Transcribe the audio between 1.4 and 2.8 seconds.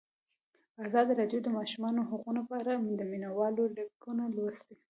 د د ماشومانو حقونه په اړه